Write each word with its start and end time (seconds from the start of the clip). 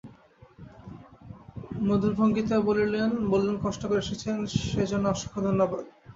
মধুর 1.81 2.13
ভঙ্গিতে 2.13 2.55
বললেন, 2.69 3.09
কষ্ট 3.63 3.81
করে 3.85 4.01
এসেছেন 4.01 4.35
সে 4.61 4.83
জন্যে 4.91 5.07
অসংখ্য 5.09 5.39
ধন্যবাদ। 5.47 5.83